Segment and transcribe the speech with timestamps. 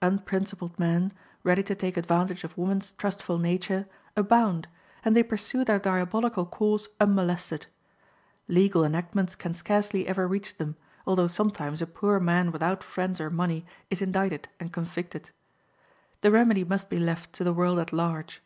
[0.00, 1.12] Unprincipled men,
[1.42, 4.68] ready to take advantage of woman's trustful nature, abound,
[5.04, 7.66] and they pursue their diabolical course unmolested.
[8.46, 13.28] Legal enactments can scarcely ever reach them, although sometimes a poor man without friends or
[13.28, 15.30] money is indicted and convicted.
[16.20, 18.40] The remedy must be left to the world at large.